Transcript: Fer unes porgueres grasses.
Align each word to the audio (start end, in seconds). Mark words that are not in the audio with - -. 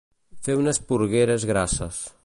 Fer 0.47 0.55
unes 0.61 0.81
porgueres 0.93 1.47
grasses. 1.51 2.03